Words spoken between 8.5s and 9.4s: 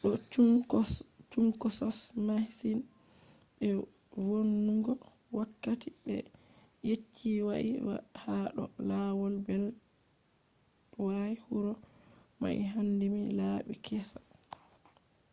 do lawol